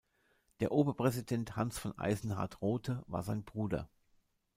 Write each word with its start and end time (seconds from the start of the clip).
Der 0.61 0.71
Oberpräsident 0.71 1.55
Hans 1.57 1.77
von 1.77 1.95
Eisenhart-Rothe 1.95 3.03
war 3.05 3.21
sein 3.21 3.43
Bruder. 3.43 3.87